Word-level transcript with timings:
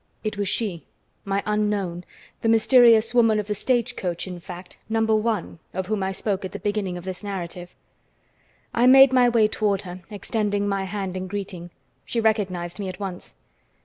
It 0.23 0.35
was 0.35 0.49
she, 0.49 0.87
my 1.25 1.43
unknown, 1.45 2.05
the 2.41 2.49
mysterious 2.49 3.13
woman 3.13 3.39
of 3.39 3.45
the 3.45 3.53
stagecoach, 3.53 4.25
in 4.25 4.39
fact, 4.39 4.79
No. 4.89 5.01
1, 5.03 5.59
of 5.75 5.85
whom 5.85 6.01
I 6.01 6.11
spoke 6.11 6.43
at 6.43 6.53
the 6.53 6.57
beginning 6.57 6.97
of 6.97 7.03
this 7.03 7.21
narrative. 7.21 7.75
I 8.73 8.87
made 8.87 9.13
my 9.13 9.29
way 9.29 9.47
toward 9.47 9.83
her, 9.83 9.99
extending 10.09 10.67
my 10.67 10.85
hand 10.85 11.15
in 11.15 11.27
greeting. 11.27 11.69
She 12.03 12.19
recognized 12.19 12.79
me 12.79 12.89
at 12.89 12.99
once. 12.99 13.35